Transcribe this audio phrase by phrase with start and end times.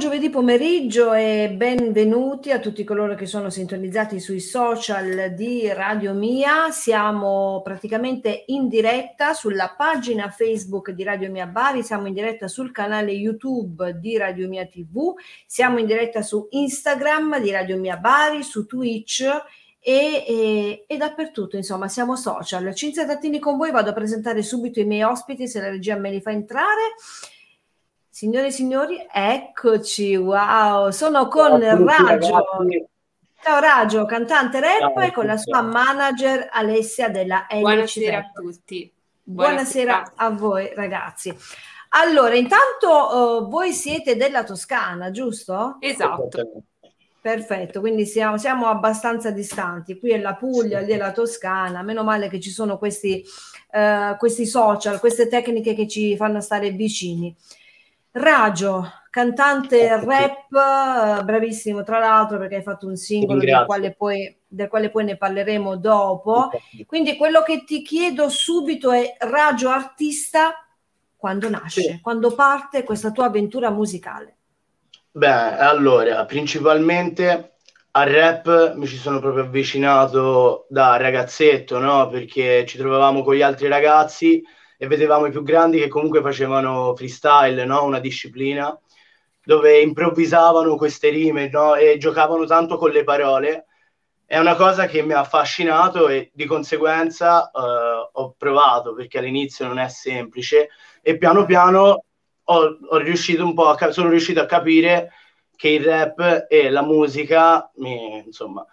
[0.00, 6.70] Giovedì pomeriggio e benvenuti a tutti coloro che sono sintonizzati sui social di Radio Mia.
[6.70, 12.72] Siamo praticamente in diretta sulla pagina Facebook di Radio Mia Bari, siamo in diretta sul
[12.72, 15.12] canale YouTube di Radio Mia TV,
[15.44, 21.56] siamo in diretta su Instagram di Radio Mia Bari, su Twitch e, e, e, dappertutto,
[21.56, 22.74] insomma, siamo social.
[22.74, 26.10] Cinzia Tattini con voi, vado a presentare subito i miei ospiti se la regia me
[26.10, 26.94] li fa entrare.
[28.12, 32.44] Signore e signori, eccoci, wow, sono con Raggio.
[33.40, 38.30] Ciao Raggio, cantante rap Ciao, e con la sua manager Alessia della LC Buonasera a
[38.34, 38.92] tutti.
[39.22, 39.92] Buonasera.
[39.92, 41.34] Buonasera a voi ragazzi.
[41.90, 45.76] Allora, intanto uh, voi siete della Toscana, giusto?
[45.78, 46.64] Esatto.
[47.22, 50.00] Perfetto, quindi siamo, siamo, abbastanza distanti.
[50.00, 50.86] Qui è la Puglia, sì.
[50.86, 51.82] lì è la Toscana.
[51.82, 53.24] Meno male che ci sono questi,
[53.70, 57.34] uh, questi social, queste tecniche che ci fanno stare vicini.
[58.12, 64.68] Ragio, cantante rap, bravissimo tra l'altro perché hai fatto un singolo del quale, poi, del
[64.68, 66.50] quale poi ne parleremo dopo.
[66.86, 70.54] Quindi quello che ti chiedo subito è Ragio artista
[71.16, 72.00] quando nasce, sì.
[72.00, 74.36] quando parte questa tua avventura musicale.
[75.12, 77.56] Beh, allora, principalmente
[77.92, 82.08] al rap mi ci sono proprio avvicinato da ragazzetto, no?
[82.08, 84.42] Perché ci trovavamo con gli altri ragazzi
[84.82, 87.84] e vedevamo i più grandi che comunque facevano freestyle, no?
[87.84, 88.74] una disciplina
[89.44, 91.74] dove improvvisavano queste rime no?
[91.74, 93.66] e giocavano tanto con le parole.
[94.24, 99.66] È una cosa che mi ha affascinato e di conseguenza uh, ho provato perché all'inizio
[99.66, 100.70] non è semplice
[101.02, 102.04] e piano piano
[102.42, 105.10] ho, ho riuscito un po' a, sono riuscito a capire
[105.56, 108.64] che il rap e la musica, mi, insomma,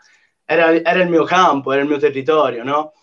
[0.45, 2.93] era, era, il mio campo, era il mio territorio, no?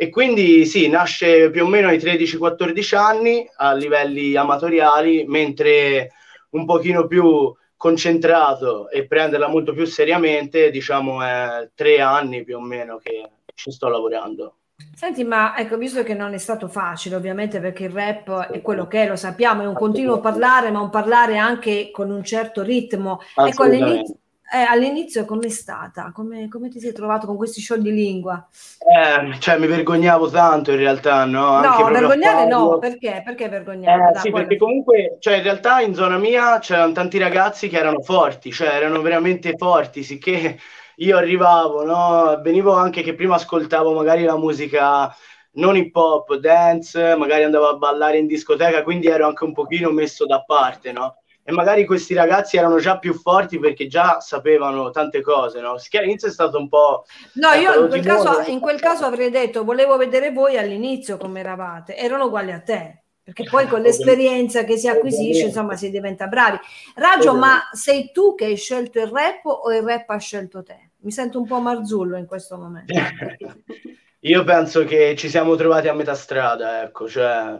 [0.00, 6.12] E quindi sì, nasce più o meno ai 13-14 anni a livelli amatoriali, mentre
[6.50, 12.60] un pochino più concentrato e prenderla molto più seriamente, diciamo è tre anni più o
[12.60, 14.54] meno che ci sto lavorando.
[14.94, 18.86] Senti, ma ecco, visto che non è stato facile, ovviamente, perché il rap è quello
[18.86, 22.62] che è, lo sappiamo, è un continuo parlare, ma un parlare anche con un certo
[22.62, 23.20] ritmo.
[23.34, 24.14] Ecco, all'inizio,
[24.50, 26.10] eh, all'inizio com'è stata?
[26.14, 28.48] Come, come, ti sei trovato con questi show di lingua?
[28.78, 31.48] Eh, cioè, mi vergognavo tanto in realtà, no?
[31.48, 33.22] Anche no, vergognare no, perché?
[33.24, 34.14] Perché vergognare?
[34.14, 38.00] Eh, sì, perché comunque, cioè, in realtà in zona mia c'erano tanti ragazzi che erano
[38.00, 40.58] forti, cioè erano veramente forti, sicché
[40.96, 42.40] io arrivavo, no?
[42.42, 45.14] Venivo anche che prima ascoltavo magari la musica
[45.52, 49.90] non hip hop, dance, magari andavo a ballare in discoteca, quindi ero anche un pochino
[49.90, 51.22] messo da parte, no?
[51.48, 55.76] E magari questi ragazzi erano già più forti perché già sapevano tante cose, no?
[55.92, 57.06] All'inizio è stato un po'...
[57.36, 61.40] No, io in quel, caso, in quel caso avrei detto, volevo vedere voi all'inizio come
[61.40, 66.26] eravate, erano uguali a te, perché poi con l'esperienza che si acquisisce, insomma, si diventa
[66.26, 66.58] bravi.
[66.96, 70.90] Raggio, ma sei tu che hai scelto il rap o il rap ha scelto te?
[70.98, 72.92] Mi sento un po' marzullo in questo momento.
[74.20, 77.58] Io penso che ci siamo trovati a metà strada, ecco, cioè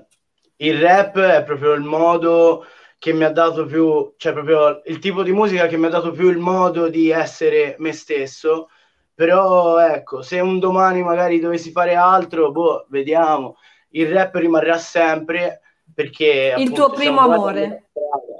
[0.56, 2.66] il rap è proprio il modo
[2.98, 6.10] che mi ha dato più, cioè proprio il tipo di musica che mi ha dato
[6.10, 8.68] più il modo di essere me stesso.
[9.14, 13.56] Però ecco, se un domani magari dovessi fare altro, boh, vediamo.
[13.90, 15.60] Il rap rimarrà sempre
[15.92, 16.54] perché...
[16.56, 17.90] Il appunto, tuo primo amore.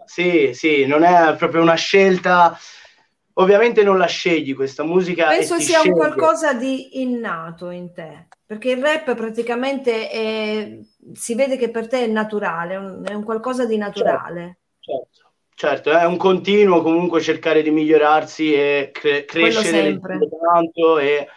[0.04, 2.56] Sì, sì, non è proprio una scelta
[3.38, 5.28] ovviamente non la scegli questa musica.
[5.28, 10.78] Penso sia un qualcosa di innato in te, perché il rap praticamente è,
[11.12, 14.60] si vede che per te è naturale, è un, qualcosa di naturale.
[14.80, 21.28] Certo, certo, certo, è un continuo comunque cercare di migliorarsi e cre- crescere tanto e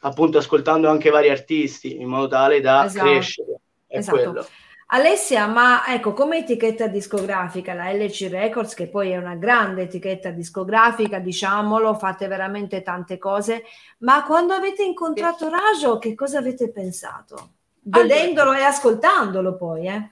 [0.00, 3.06] appunto ascoltando anche vari artisti in modo tale da esatto.
[3.06, 3.60] crescere.
[3.86, 4.16] È esatto.
[4.18, 4.46] quello.
[4.90, 10.30] Alessia, ma ecco, come etichetta discografica, la LC Records, che poi è una grande etichetta
[10.30, 13.64] discografica, diciamolo, fate veramente tante cose,
[13.98, 17.50] ma quando avete incontrato Rajo, che cosa avete pensato?
[17.82, 20.10] Vedendolo allora, e ascoltandolo poi, eh?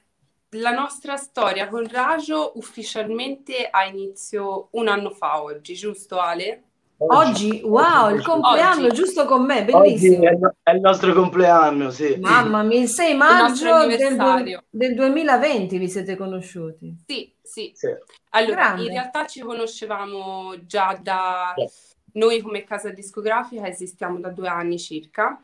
[0.50, 6.64] La nostra storia con Rajo ufficialmente ha inizio un anno fa oggi, giusto Ale?
[6.98, 8.96] Oggi, wow, il compleanno oggi.
[8.96, 10.24] giusto con me, bellissimo.
[10.24, 12.16] È, è, il nostro compleanno, sì.
[12.18, 16.96] Mamma mia, il 6 maggio del, del, 2020 vi siete conosciuti.
[17.06, 17.70] Sì, sì.
[17.74, 17.88] sì.
[18.30, 18.82] Allora, Grande.
[18.84, 21.52] in realtà ci conoscevamo già da...
[21.56, 21.94] Yes.
[22.12, 25.38] Noi come casa discografica esistiamo da due anni circa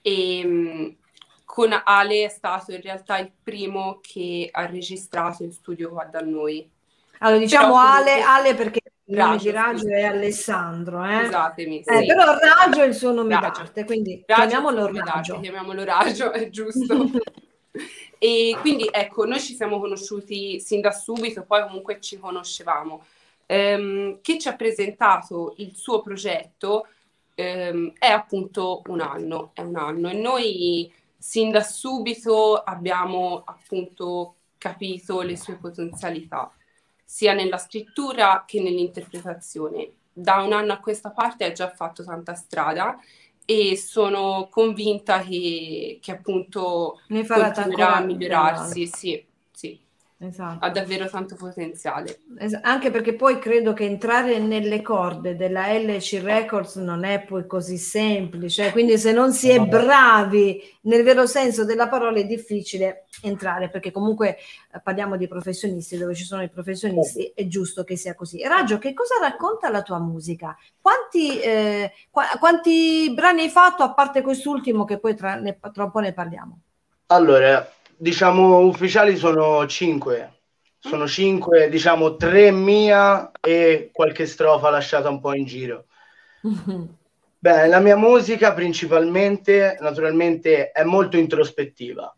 [0.00, 0.88] e mm,
[1.44, 6.20] con Ale è stato in realtà il primo che ha registrato in studio qua da
[6.20, 6.70] noi.
[7.18, 11.24] Allora diciamo Ale, Ale perché di Raggio è Alessandro, eh?
[11.24, 11.78] Scusatemi.
[11.80, 12.06] Eh, sì.
[12.06, 15.40] però Raggio è il suo nome d'arte, quindi Raggio chiamiamolo Raggio.
[15.40, 17.10] Chiamiamolo Raggio, è giusto.
[18.20, 23.04] E quindi ecco, noi ci siamo conosciuti sin da subito, poi comunque ci conoscevamo.
[23.46, 26.88] Um, chi ci ha presentato il suo progetto
[27.36, 34.34] um, è appunto un anno, è un anno e noi sin da subito abbiamo appunto
[34.58, 36.52] capito le sue potenzialità,
[37.10, 39.92] sia nella scrittura che nell'interpretazione.
[40.12, 42.98] Da un anno a questa parte ha già fatto tanta strada
[43.46, 48.86] e sono convinta che, che appunto ne farà continuerà a migliorarsi.
[48.86, 49.26] Sì.
[50.20, 50.64] Esatto.
[50.64, 52.22] Ha davvero tanto potenziale.
[52.38, 57.46] Es- anche perché poi credo che entrare nelle corde della LC Records non è poi
[57.46, 63.04] così semplice, quindi se non si è bravi nel vero senso della parola è difficile
[63.22, 64.38] entrare, perché comunque
[64.72, 68.42] eh, parliamo di professionisti, dove ci sono i professionisti, è giusto che sia così.
[68.42, 70.56] Raggio, che cosa racconta la tua musica?
[70.80, 75.84] Quanti, eh, qu- quanti brani hai fatto, a parte quest'ultimo che poi tra, ne, tra
[75.84, 76.58] un po' ne parliamo?
[77.10, 77.66] Allora,
[77.98, 80.34] diciamo ufficiali sono cinque.
[80.80, 85.86] Sono cinque, diciamo tre mia e qualche strofa lasciata un po' in giro.
[87.40, 92.16] Beh, la mia musica principalmente, naturalmente, è molto introspettiva,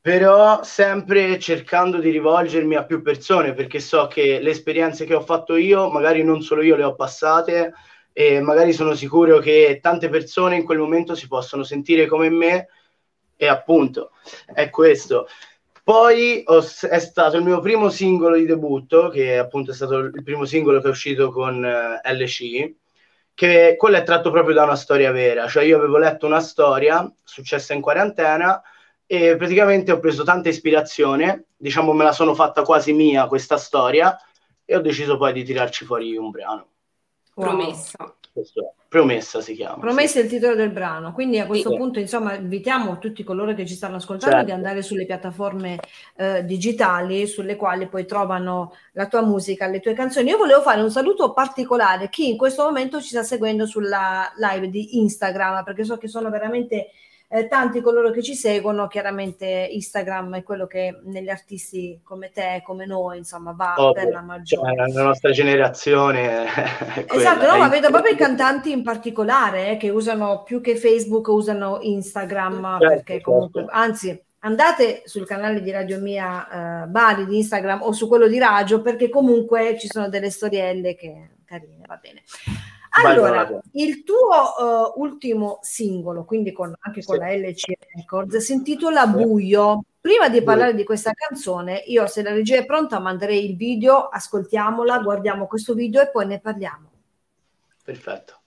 [0.00, 5.20] però sempre cercando di rivolgermi a più persone, perché so che le esperienze che ho
[5.20, 7.72] fatto io, magari non solo io le ho passate,
[8.12, 12.68] e magari sono sicuro che tante persone in quel momento si possono sentire come me
[13.36, 14.12] e appunto
[14.52, 15.28] è questo.
[15.82, 20.22] Poi ho, è stato il mio primo singolo di debutto, che appunto è stato il
[20.24, 22.74] primo singolo che è uscito con uh, eh, LC,
[23.34, 25.46] che quello è tratto proprio da una storia vera.
[25.46, 28.60] Cioè io avevo letto una storia successa in quarantena
[29.06, 34.18] e praticamente ho preso tanta ispirazione, diciamo me la sono fatta quasi mia questa storia
[34.64, 36.68] e ho deciso poi di tirarci fuori un brano.
[37.34, 37.46] Wow.
[37.46, 38.16] Promessa.
[38.88, 39.78] Promessa si chiama.
[39.78, 40.18] Promessa sì.
[40.18, 41.76] è il titolo del brano, quindi a questo sì.
[41.76, 44.50] punto insomma invitiamo tutti coloro che ci stanno ascoltando certo.
[44.50, 45.78] di andare sulle piattaforme
[46.16, 50.30] eh, digitali sulle quali poi trovano la tua musica, le tue canzoni.
[50.30, 54.32] Io volevo fare un saluto particolare a chi in questo momento ci sta seguendo sulla
[54.36, 56.90] live di Instagram perché so che sono veramente
[57.28, 62.62] eh, tanti coloro che ci seguono, chiaramente Instagram è quello che negli artisti come te,
[62.64, 63.92] come noi, insomma, va Ovvio.
[63.92, 64.76] per la maggiore.
[64.76, 66.46] Cioè, la nostra generazione.
[67.08, 71.26] esatto, no, ma vedo proprio i cantanti in particolare eh, che usano più che Facebook,
[71.26, 73.76] usano Instagram, certo, perché comunque, certo.
[73.76, 78.38] anzi, andate sul canale di Radio Mia uh, Bari di Instagram o su quello di
[78.38, 82.22] Radio perché comunque ci sono delle storielle che carine, va bene.
[83.04, 87.20] Allora, il tuo uh, ultimo singolo, quindi con, anche con sì.
[87.20, 89.84] la LC Records, si intitola Buio.
[90.00, 94.06] Prima di parlare di questa canzone, io se la regia è pronta manderei il video,
[94.06, 96.90] ascoltiamola, guardiamo questo video e poi ne parliamo.
[97.82, 98.40] Perfetto.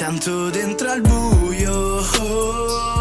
[0.00, 2.00] Sento dentro al buio.
[2.02, 2.99] mi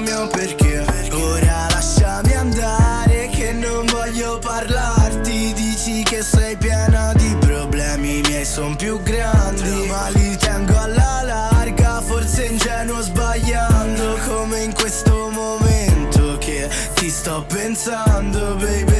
[0.00, 0.84] mio perché.
[1.12, 5.52] Ora lasciami andare che non voglio parlarti.
[5.54, 9.86] Dici che sei piena di problemi, miei sono più grandi.
[9.86, 14.18] Ma li tengo alla larga, forse ingenuo sbagliando.
[14.26, 18.98] Come in questo momento che ti sto pensando baby.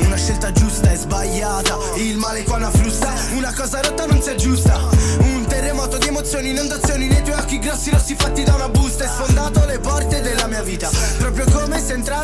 [0.00, 3.12] Una scelta giusta e sbagliata, il male qua una frusta.
[3.34, 4.78] Una cosa rotta non si aggiusta.
[5.48, 9.04] Terremoto di emozioni, inondazioni nei tuoi occhi grossi rossi fatti da una busta.
[9.04, 9.78] Hai sfondato le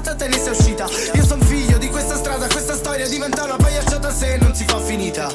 [0.08, 0.86] entrata te ne sei uscita.
[1.14, 4.80] Io son figlio di questa strada, questa storia diventa una pagliacciata se non si fa
[4.80, 5.28] finita.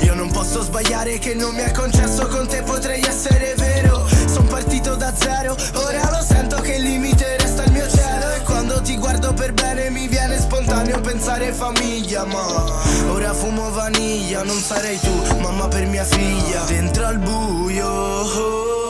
[0.00, 4.06] Io non posso sbagliare che non mi è concesso con te potrei essere vero.
[4.26, 8.30] Son partito da zero, ora lo sento che il limite resta il mio cielo.
[8.32, 14.42] E quando ti guardo per bene mi viene spontaneo pensare famiglia Ma ora fumo vaniglia,
[14.42, 16.64] non sarei tu, mamma per mia figlia.
[16.64, 18.85] Dentro al buio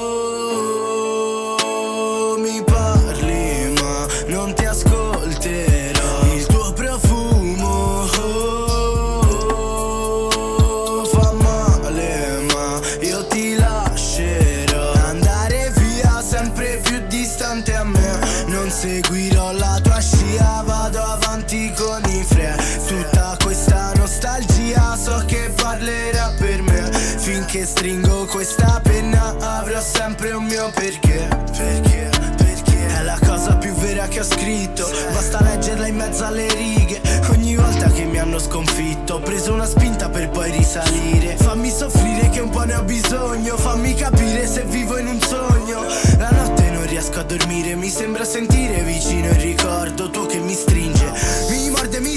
[27.56, 31.26] Finché stringo questa penna avrò sempre un mio perché.
[31.56, 32.86] Perché, perché?
[32.86, 34.86] È la cosa più vera che ho scritto.
[35.10, 37.00] Basta leggerla in mezzo alle righe.
[37.30, 41.36] Ogni volta che mi hanno sconfitto Ho preso una spinta per poi risalire.
[41.36, 43.56] Fammi soffrire che un po' ne ho bisogno.
[43.56, 45.80] Fammi capire se vivo in un sogno.
[46.18, 50.10] La notte non riesco a dormire Mi sembra sentire vicino il ricordo.
[50.10, 51.10] Tuo che mi stringe
[51.48, 52.15] Mi morde, mi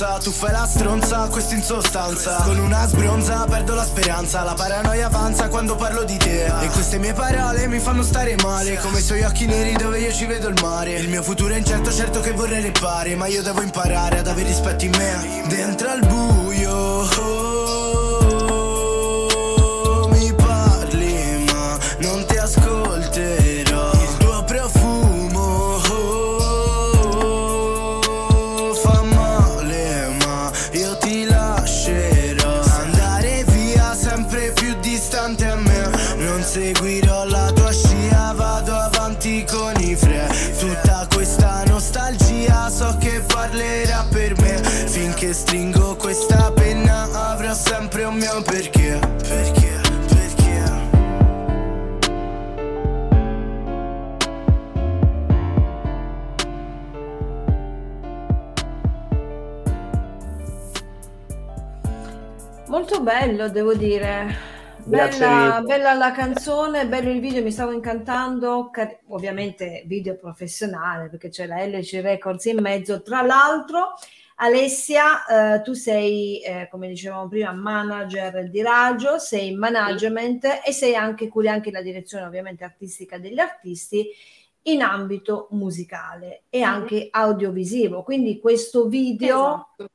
[0.00, 2.36] la stanza Tu fai la stronza, questo in sostanza.
[2.44, 6.46] Con una sbronza perdo la speranza La paranoia avanza quando parlo di te.
[6.46, 10.12] E queste mie parole mi fanno stare male Come i suoi occhi neri dove io
[10.12, 10.94] ci vedo il mare.
[10.94, 14.48] Il mio futuro è incerto, certo che vorrei repare Ma io devo imparare ad avere
[14.48, 15.44] rispetto in me.
[15.48, 17.49] Dentro al buio
[42.80, 44.56] so che parlerà per me.
[44.88, 48.98] Finché stringo questa penna avrò sempre un mio perché.
[49.28, 49.78] Perché,
[62.68, 64.59] Molto bello, devo dire.
[64.84, 68.70] Bella, bella la canzone, bello il video, mi stavo incantando.
[68.70, 73.02] Car- ovviamente video professionale perché c'è la LC Records in mezzo.
[73.02, 73.94] Tra l'altro,
[74.36, 80.72] Alessia, eh, tu sei, eh, come dicevamo prima, manager di Raggio, sei in management e
[80.72, 84.08] sei anche, curi anche la direzione ovviamente artistica degli artisti
[84.62, 86.64] in ambito musicale e Mhm.
[86.64, 88.02] anche audiovisivo.
[88.02, 89.88] Quindi questo video Esatto.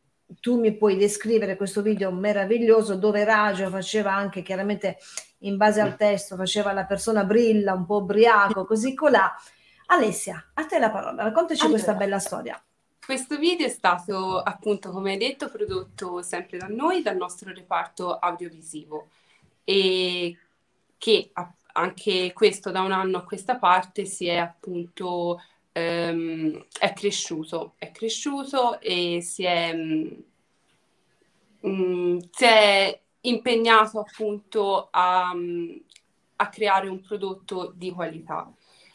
[0.46, 5.00] Tu mi puoi descrivere questo video meraviglioso dove Raggio faceva anche chiaramente
[5.40, 9.36] in base al testo, faceva la persona brilla, un po' ubriaco, così colà.
[9.88, 11.74] Alessia, a te la parola, raccontaci Allora.
[11.74, 12.64] questa bella storia.
[13.04, 18.16] Questo video è stato appunto, come hai detto, prodotto sempre da noi, dal nostro reparto
[18.16, 19.08] audiovisivo
[19.64, 20.38] e
[21.00, 21.32] che
[21.74, 27.90] anche questo da un anno a questa parte si è appunto ehm, è cresciuto, è
[27.90, 29.76] cresciuto e si è,
[31.68, 31.72] mm,
[32.16, 35.76] mm, si è impegnato appunto a, mm,
[36.38, 38.52] a creare un prodotto di qualità.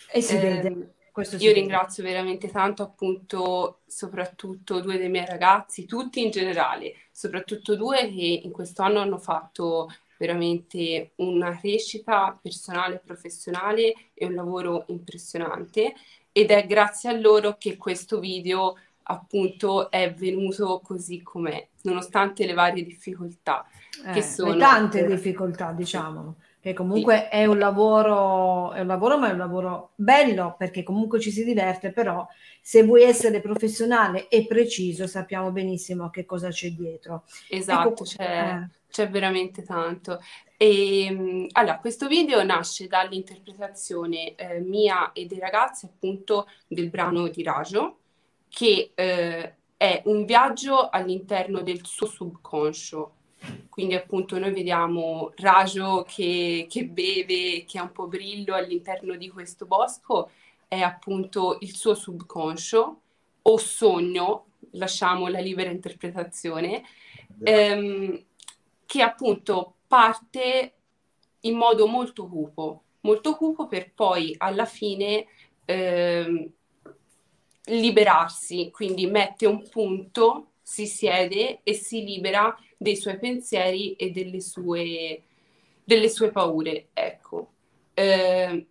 [0.06, 1.52] E si Ehm, vede, questo si io vede.
[1.52, 8.40] ringrazio veramente tanto appunto soprattutto due dei miei ragazzi, tutti in generale, soprattutto due che
[8.44, 15.94] in questo anno hanno fatto veramente una crescita personale e professionale e un lavoro impressionante
[16.32, 22.52] ed è grazie a loro che questo video appunto è venuto così com'è, nonostante le
[22.54, 23.66] varie difficoltà.
[24.06, 29.28] Eh, che sono- tante difficoltà, diciamo, che comunque è un lavoro, è un lavoro, ma
[29.28, 32.26] è un lavoro bello perché comunque ci si diverte, però
[32.60, 37.24] se vuoi essere professionale e preciso sappiamo benissimo che cosa c'è dietro.
[37.48, 38.68] Esatto, Ecco, c'è, eh.
[38.88, 40.20] c'è veramente tanto.
[40.56, 47.28] E, mh, allora, questo video nasce dall'interpretazione eh, mia e dei ragazzi appunto del brano
[47.28, 47.99] di Rajo,
[48.50, 53.14] che eh, è un viaggio all'interno del suo subconscio.
[53.70, 59.30] Quindi appunto noi vediamo Rajo che, che beve, che ha un po' brillo all'interno di
[59.30, 60.30] questo bosco,
[60.68, 63.00] è appunto il suo subconscio.
[63.42, 66.82] O sogno, lasciamo la libera interpretazione,
[67.42, 68.22] ehm,
[68.84, 70.74] che appunto parte
[71.40, 75.26] in modo molto cupo, molto cupo per poi alla fine
[75.64, 76.52] ehm,
[77.66, 84.40] liberarsi, quindi mette un punto, si siede e si libera dei suoi pensieri e delle
[84.40, 85.22] sue,
[85.84, 86.88] delle sue paure.
[86.92, 87.48] Ecco.
[87.94, 88.66] Eh,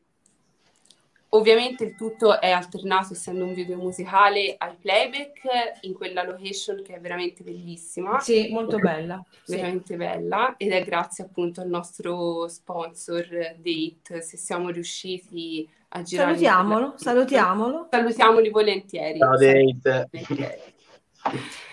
[1.29, 5.43] ovviamente il tutto è alternato, essendo un video musicale, al playback
[5.81, 9.23] in quella location che è veramente bellissima Sì, molto bella.
[9.43, 9.55] sì.
[9.55, 13.27] veramente bella ed è grazie appunto al nostro sponsor
[13.57, 17.87] Date se siamo riusciti a girare Salutiamolo, salutiamolo.
[17.89, 20.09] salutiamoli volentieri Ciao, Date.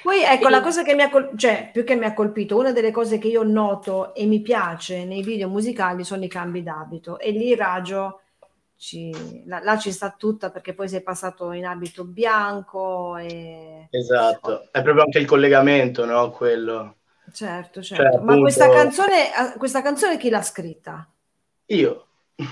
[0.02, 2.56] Poi ecco E- la cosa che mi ha col- cioè più che mi ha colpito,
[2.56, 6.62] una delle cose che io noto e mi piace nei video musicali sono i cambi
[6.62, 8.20] d'abito e lì Raggio
[8.76, 14.68] ci, là, là ci sta tutta perché poi sei passato in abito bianco e Esatto,
[14.70, 16.30] è proprio anche il collegamento, no?
[16.30, 16.96] Quello.
[17.32, 18.02] Certo, certo.
[18.02, 18.40] Cioè, Ma appunto...
[18.42, 21.08] questa, canzone, eh, questa canzone chi l'ha scritta?
[21.66, 22.06] Io.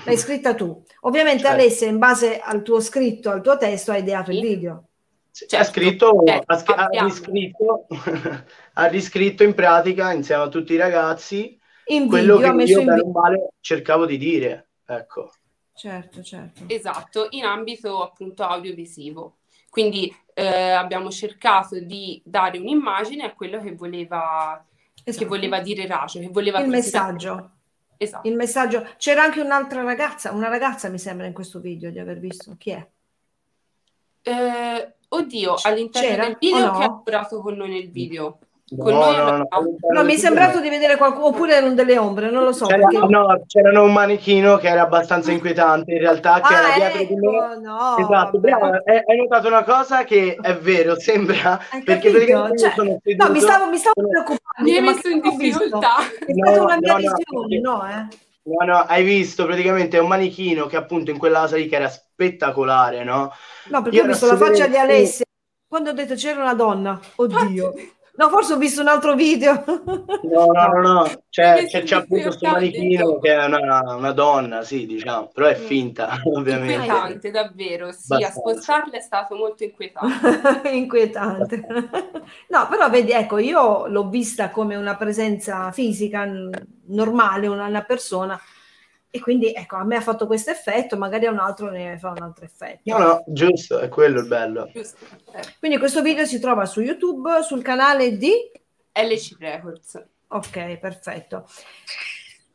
[0.05, 0.83] L'hai scritta tu.
[1.03, 1.55] Ovviamente certo.
[1.55, 4.39] Alessia, in base al tuo scritto, al tuo testo, hai ideato sì.
[4.39, 4.85] il video.
[5.31, 5.57] Certo.
[5.57, 6.73] Ha, scritto, certo.
[6.73, 7.87] ha, ha, riscritto,
[8.75, 12.87] ha riscritto in pratica insieme a tutti i ragazzi in quello video, che io in
[12.87, 13.11] video.
[13.11, 14.69] male cercavo di dire.
[14.87, 15.33] Ecco.
[15.75, 16.63] Certo, certo.
[16.69, 19.39] Esatto, in ambito appunto audiovisivo.
[19.69, 24.65] Quindi eh, abbiamo cercato di dare un'immagine a quello che voleva,
[25.03, 25.25] esatto.
[25.25, 27.51] che voleva dire Rajo, che voleva il messaggio.
[27.97, 28.29] Esatto.
[28.29, 28.87] Il messaggio.
[28.97, 32.55] C'era anche un'altra ragazza, una ragazza mi sembra in questo video di aver visto.
[32.59, 32.87] Chi è?
[34.23, 36.79] Eh, oddio, all'interno C'era del video no?
[36.79, 38.39] che ha lavorato con noi nel video.
[38.67, 39.49] No, no, no,
[39.93, 42.65] no, mi è sembrato di vedere qualcuno, oppure erano delle ombre, non lo so.
[42.65, 43.07] C'era, perché...
[43.09, 47.15] No, c'era un manichino che era abbastanza inquietante, in realtà, che ah, era dietro ecco,
[47.15, 47.37] di me.
[47.37, 52.73] Ecco, no, esatto, brava, hai notato una cosa che è vero, sembra, perché praticamente cioè,
[52.75, 54.71] sono seduto, No, mi stavo, mi stavo preoccupando.
[54.71, 55.97] Mi hai messo in difficoltà.
[56.27, 58.17] È stata una mia visione, no, eh?
[58.45, 61.89] No, no, hai visto praticamente un manichino che appunto in quella casa lì che era
[61.89, 63.31] spettacolare, no?
[63.67, 65.25] No, perché Io ho visto la faccia di Alessia.
[65.67, 67.75] Quando ho detto c'era una donna, oddio.
[68.17, 69.65] No, forse ho visto un altro video.
[69.67, 71.23] No, no, no, no.
[71.29, 75.59] C'è, c'è, c'è appunto questo manichino che è una, una, donna, sì, diciamo, però è
[75.59, 75.65] mm.
[75.65, 76.75] finta, ovviamente.
[76.75, 78.27] Inquietante, davvero, sì, Abbastanza.
[78.27, 80.69] a spostarla è stato molto inquietante.
[80.71, 81.67] inquietante.
[82.49, 86.25] No, però vedi, ecco, io l'ho vista come una presenza fisica
[86.87, 88.41] normale, una, una persona
[89.15, 92.11] e quindi ecco, a me ha fatto questo effetto, magari a un altro ne fa
[92.11, 92.81] un altro effetto.
[92.83, 94.69] No, no, giusto, è quello il bello.
[94.75, 95.07] Giusto.
[95.61, 98.33] Quindi questo video si trova su YouTube, sul canale di
[98.93, 100.05] LC Records.
[100.27, 101.47] Ok, perfetto.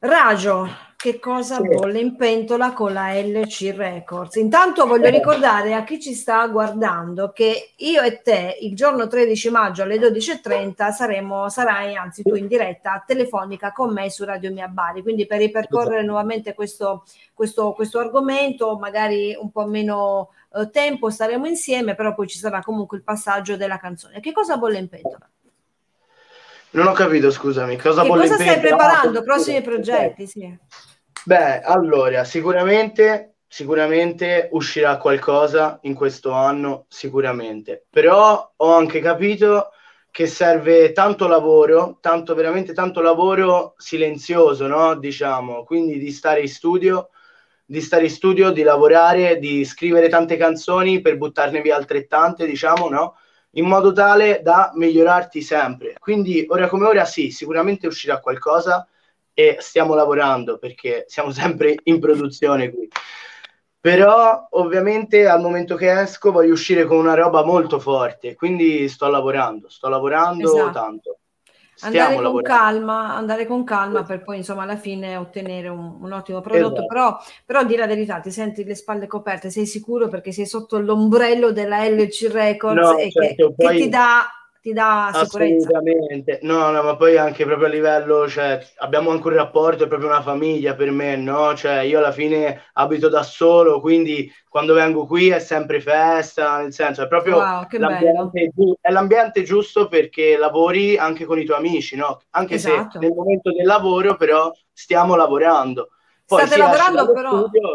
[0.02, 1.68] Rajo, che cosa sì.
[1.68, 4.36] bolle in pentola con la LC Records?
[4.36, 5.12] Intanto voglio eh.
[5.12, 9.98] ricordare a chi ci sta guardando che io e te il giorno 13 maggio alle
[9.98, 15.26] 12.30 saremo, sarai anzi tu in diretta telefonica con me su Radio Mia Bari, quindi
[15.26, 16.06] per ripercorrere esatto.
[16.06, 22.28] nuovamente questo, questo, questo argomento, magari un po' meno eh, tempo staremo insieme, però poi
[22.28, 24.22] ci sarà comunque il passaggio della canzone.
[24.22, 25.30] Che cosa bolle in pentola?
[26.72, 27.78] Non ho capito, scusami.
[27.78, 29.20] Cosa, cosa stai preparando?
[29.20, 30.58] Ah, Prossimi progetti, sì.
[31.26, 37.86] Beh, allora, sicuramente, sicuramente uscirà qualcosa in questo anno, sicuramente.
[37.90, 39.72] Però ho anche capito
[40.12, 44.96] che serve tanto lavoro, tanto veramente tanto lavoro silenzioso, no?
[44.96, 47.10] Diciamo, quindi di stare in studio,
[47.66, 52.90] di stare in studio, di lavorare, di scrivere tante canzoni per buttarne via altrettante, diciamo,
[52.90, 53.16] no?
[53.52, 55.96] In modo tale da migliorarti sempre.
[56.00, 58.88] Quindi ora come ora sì, sicuramente uscirà qualcosa
[59.34, 62.88] e stiamo lavorando perché siamo sempre in produzione qui.
[63.82, 69.08] Però ovviamente al momento che esco voglio uscire con una roba molto forte, quindi sto
[69.08, 70.72] lavorando, sto lavorando esatto.
[70.72, 71.20] tanto
[71.82, 72.42] andare con lavorando.
[72.42, 76.88] calma, andare con calma per poi insomma alla fine ottenere un, un ottimo prodotto, esatto.
[76.88, 80.80] però, però dire la verità, ti senti le spalle coperte, sei sicuro perché sei sotto
[80.80, 83.78] l'ombrello della LC Records no, e certo, che, poi...
[83.78, 84.28] che ti dà
[84.62, 85.68] ti dà sicurezza.
[85.70, 89.88] Assolutamente, no, no, ma poi anche proprio a livello, cioè, abbiamo anche un rapporto, è
[89.88, 91.56] proprio una famiglia per me, no?
[91.56, 96.74] Cioè, io alla fine abito da solo, quindi quando vengo qui è sempre festa, nel
[96.74, 101.96] senso, è proprio wow, l'ambiente, è l'ambiente giusto perché lavori anche con i tuoi amici,
[101.96, 102.20] no?
[102.32, 103.00] Anche esatto.
[103.00, 105.90] se nel momento del lavoro, però, stiamo lavorando.
[106.30, 107.40] Poi State lavorando però...
[107.40, 107.74] Studio,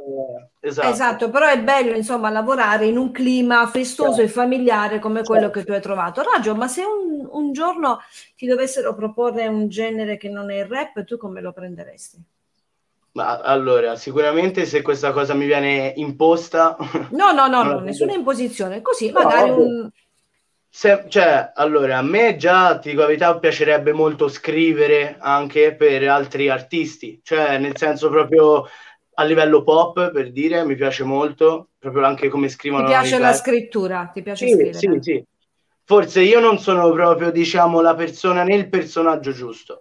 [0.61, 0.89] eh, esatto.
[0.89, 1.31] esatto.
[1.31, 4.23] però è bello insomma lavorare in un clima festoso certo.
[4.23, 5.33] e familiare come certo.
[5.33, 6.23] quello che tu hai trovato.
[6.23, 7.99] Raggio, ma se un, un, giorno
[8.37, 12.23] ti dovessero proporre un genere che non è il rap, tu come lo prenderesti?
[13.15, 16.77] Ma allora, sicuramente se questa cosa mi viene imposta...
[17.11, 19.91] No, no, no, no nessuna imposizione, così magari no, un
[20.77, 26.09] se, cioè, allora, a me già, ti dico la verità, piacerebbe molto scrivere anche per
[26.09, 28.67] altri artisti, cioè nel senso proprio
[29.15, 32.87] a livello pop, per dire, mi piace molto, proprio anche come scrivono.
[32.87, 34.77] Ti piace la scrittura, ti piace sì, scrivere?
[34.77, 35.25] Sì, sì.
[35.85, 39.79] Forse io non sono proprio, diciamo, la persona nel personaggio giusto,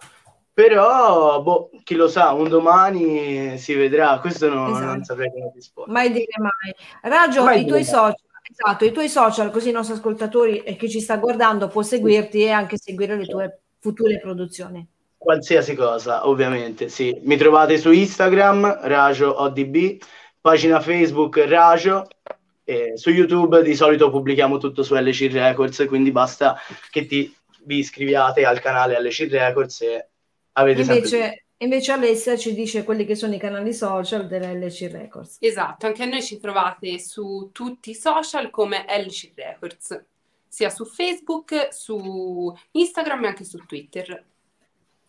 [0.53, 4.85] però, boh, chi lo sa, un domani si vedrà, questo no, esatto.
[4.85, 5.91] non saprei come rispondere.
[5.91, 7.11] Mai dire mai.
[7.11, 8.13] Raggio, i tuoi social
[8.55, 12.43] Esatto, i tuoi social, così i nostri ascoltatori e chi ci sta guardando può seguirti
[12.43, 14.87] e anche seguire le tue future produzioni.
[15.17, 17.17] Qualsiasi cosa, ovviamente, sì.
[17.23, 19.97] Mi trovate su Instagram, Rajo ODB,
[20.39, 22.07] pagina Facebook Rajo,
[22.63, 26.55] e su YouTube di solito pubblichiamo tutto su LC Records, quindi basta
[26.91, 30.09] che ti, vi iscriviate al canale LC Records e
[30.51, 31.42] avete Invece, sempre...
[31.63, 35.37] Invece Alessia ci dice quelli che sono i canali social dell'LC Records.
[35.39, 40.03] Esatto, anche a noi ci trovate su tutti i social come LC Records,
[40.45, 44.25] sia su Facebook, su Instagram e anche su Twitter.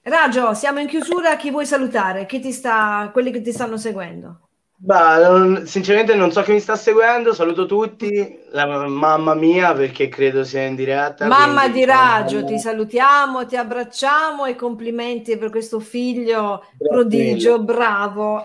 [0.02, 2.24] Raggio, siamo in chiusura, chi vuoi salutare?
[2.24, 4.43] Chi ti sta, quelli che ti stanno seguendo?
[4.76, 10.44] Bah, sinceramente non so chi mi sta seguendo, saluto tutti, la mamma mia perché credo
[10.44, 11.26] sia in diretta.
[11.26, 11.78] Mamma quindi...
[11.78, 17.64] di Raggio, ti salutiamo, ti abbracciamo e complimenti per questo figlio Grazie prodigio, mille.
[17.64, 18.42] bravo,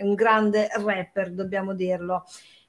[0.00, 2.24] un grande rapper, dobbiamo dirlo.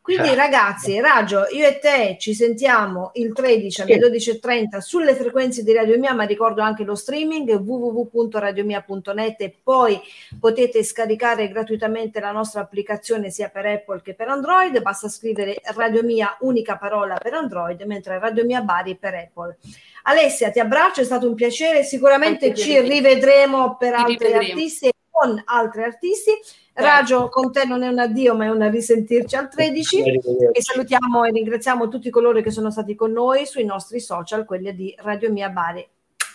[0.07, 5.73] Quindi ragazzi, Raggio, io e te ci sentiamo il 13 alle 12.30 sulle frequenze di
[5.73, 9.99] Radio Mia, ma ricordo anche lo streaming www.radiomia.net e poi
[10.39, 16.01] potete scaricare gratuitamente la nostra applicazione sia per Apple che per Android, basta scrivere Radio
[16.03, 19.57] Mia, unica parola per Android, mentre Radio Mia Bari per Apple.
[20.03, 24.89] Alessia, ti abbraccio, è stato un piacere, sicuramente ci rivedremo per altri artisti
[25.19, 26.32] con altri artisti
[26.73, 30.03] Raggio, con te non è un addio, ma è un risentirci al 13
[30.51, 34.73] e salutiamo e ringraziamo tutti coloro che sono stati con noi sui nostri social, quelli
[34.75, 35.88] di Radio Mia Bari.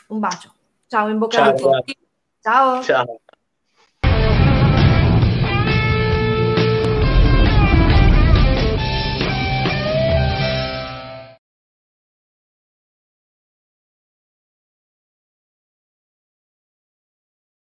[0.08, 0.52] Un bacio.
[0.88, 1.84] Ciao, in bocca al lupo.
[2.40, 2.82] Ciao.
[2.82, 3.20] Ciao.